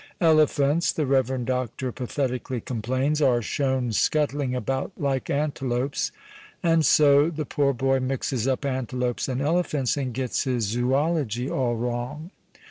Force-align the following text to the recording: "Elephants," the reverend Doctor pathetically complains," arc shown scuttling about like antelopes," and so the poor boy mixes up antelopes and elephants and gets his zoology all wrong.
"Elephants," 0.19 0.91
the 0.91 1.05
reverend 1.05 1.45
Doctor 1.45 1.91
pathetically 1.91 2.59
complains," 2.59 3.21
arc 3.21 3.43
shown 3.43 3.91
scuttling 3.91 4.55
about 4.55 4.91
like 4.97 5.29
antelopes," 5.29 6.11
and 6.63 6.83
so 6.83 7.29
the 7.29 7.45
poor 7.45 7.71
boy 7.71 7.99
mixes 7.99 8.47
up 8.47 8.65
antelopes 8.65 9.27
and 9.27 9.41
elephants 9.43 9.97
and 9.97 10.11
gets 10.15 10.45
his 10.45 10.63
zoology 10.63 11.47
all 11.51 11.75
wrong. 11.75 12.31